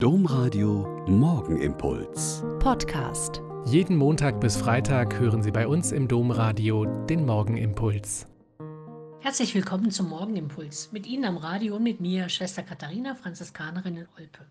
[0.00, 2.44] Domradio Morgenimpuls.
[2.60, 3.42] Podcast.
[3.66, 8.28] Jeden Montag bis Freitag hören Sie bei uns im Domradio den Morgenimpuls.
[9.18, 10.92] Herzlich willkommen zum Morgenimpuls.
[10.92, 14.46] Mit Ihnen am Radio und mit mir, Schwester Katharina, Franziskanerin in Olpe.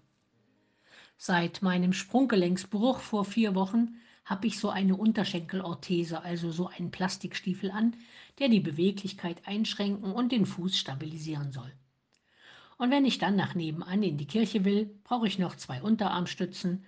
[1.15, 3.95] Seit meinem Sprunggelenksbruch vor vier Wochen
[4.25, 7.95] habe ich so eine Unterschenkelorthese, also so einen Plastikstiefel an,
[8.39, 11.71] der die Beweglichkeit einschränken und den Fuß stabilisieren soll.
[12.77, 16.85] Und wenn ich dann nach nebenan in die Kirche will, brauche ich noch zwei Unterarmstützen,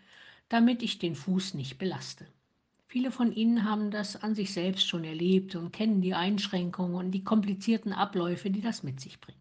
[0.48, 2.27] damit ich den Fuß nicht belaste.
[2.88, 7.12] Viele von Ihnen haben das an sich selbst schon erlebt und kennen die Einschränkungen und
[7.12, 9.38] die komplizierten Abläufe, die das mit sich bringt.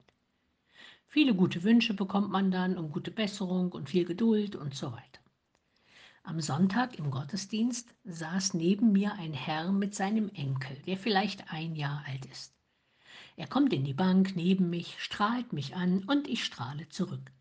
[1.07, 5.21] Viele gute Wünsche bekommt man dann um gute Besserung und viel Geduld und so weiter.
[6.23, 11.75] Am Sonntag im Gottesdienst saß neben mir ein Herr mit seinem Enkel, der vielleicht ein
[11.75, 12.58] Jahr alt ist.
[13.37, 17.33] Er kommt in die Bank neben mich, strahlt mich an und ich strahle zurück.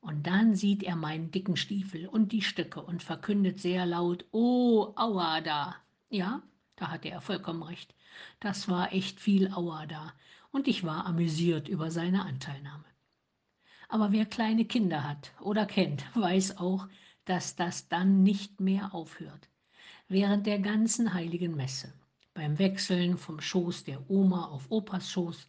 [0.00, 4.92] Und dann sieht er meinen dicken Stiefel und die Stücke und verkündet sehr laut, Oh,
[4.96, 5.76] aua da.
[6.08, 6.42] Ja,
[6.76, 7.94] da hatte er vollkommen recht.
[8.40, 10.12] Das war echt viel Aua da.
[10.50, 12.84] Und ich war amüsiert über seine Anteilnahme.
[13.88, 16.88] Aber wer kleine Kinder hat oder kennt, weiß auch,
[17.26, 19.48] dass das dann nicht mehr aufhört.
[20.08, 21.92] Während der ganzen heiligen Messe
[22.34, 25.48] beim Wechseln vom Schoß der Oma auf Opas Schoß,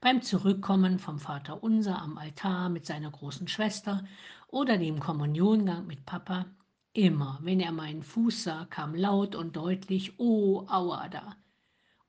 [0.00, 4.04] beim Zurückkommen vom Vater Unser am Altar mit seiner großen Schwester
[4.48, 6.46] oder dem Kommuniongang mit Papa,
[6.92, 11.36] immer, wenn er meinen Fuß sah, kam laut und deutlich, oh, Aua da,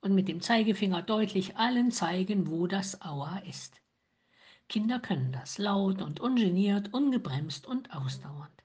[0.01, 3.81] und mit dem Zeigefinger deutlich allen zeigen, wo das Aua ist.
[4.69, 8.63] Kinder können das laut und ungeniert, ungebremst und ausdauernd.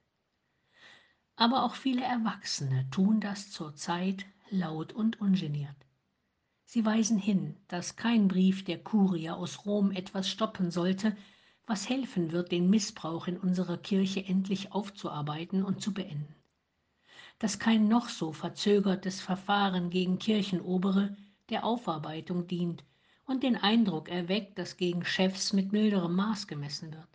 [1.35, 5.77] Aber auch viele Erwachsene tun das zurzeit laut und ungeniert.
[6.65, 11.17] Sie weisen hin, dass kein Brief der Kurie aus Rom etwas stoppen sollte,
[11.67, 16.35] was helfen wird, den Missbrauch in unserer Kirche endlich aufzuarbeiten und zu beenden.
[17.39, 21.17] Dass kein noch so verzögertes Verfahren gegen Kirchenobere
[21.51, 22.85] der Aufarbeitung dient
[23.27, 27.09] und den Eindruck erweckt, dass gegen Chefs mit milderem Maß gemessen wird.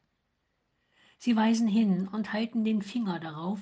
[1.18, 3.62] Sie weisen hin und halten den Finger darauf,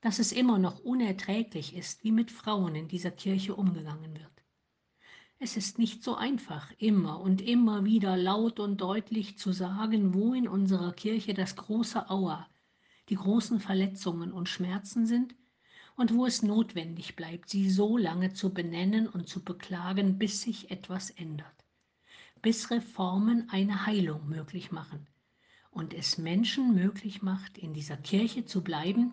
[0.00, 4.44] dass es immer noch unerträglich ist, wie mit Frauen in dieser Kirche umgegangen wird.
[5.40, 10.34] Es ist nicht so einfach, immer und immer wieder laut und deutlich zu sagen, wo
[10.34, 12.48] in unserer Kirche das große Aua,
[13.08, 15.34] die großen Verletzungen und Schmerzen sind
[15.96, 20.70] und wo es notwendig bleibt, sie so lange zu benennen und zu beklagen, bis sich
[20.70, 21.64] etwas ändert,
[22.42, 25.06] bis Reformen eine Heilung möglich machen
[25.70, 29.12] und es Menschen möglich macht, in dieser Kirche zu bleiben